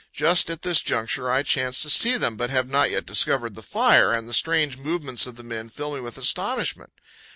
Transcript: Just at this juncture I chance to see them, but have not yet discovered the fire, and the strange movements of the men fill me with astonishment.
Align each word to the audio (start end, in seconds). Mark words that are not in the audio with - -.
Just 0.13 0.49
at 0.49 0.63
this 0.63 0.81
juncture 0.81 1.29
I 1.29 1.43
chance 1.43 1.83
to 1.83 1.89
see 1.91 2.17
them, 2.17 2.35
but 2.35 2.49
have 2.49 2.67
not 2.67 2.89
yet 2.89 3.05
discovered 3.05 3.53
the 3.53 3.61
fire, 3.61 4.11
and 4.11 4.27
the 4.27 4.33
strange 4.33 4.77
movements 4.79 5.27
of 5.27 5.35
the 5.35 5.43
men 5.43 5.69
fill 5.69 5.93
me 5.93 6.01
with 6.01 6.17
astonishment. 6.17 6.93